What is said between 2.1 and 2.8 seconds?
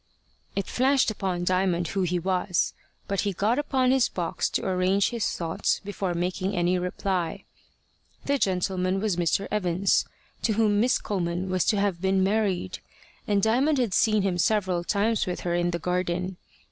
was.